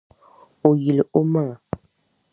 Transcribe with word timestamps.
O 0.67 0.69
yil’ 0.83 0.99
omaŋ’. 1.19 1.49